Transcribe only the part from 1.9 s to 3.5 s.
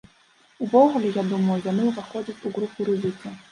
ўваходзяць у групу рызыкі.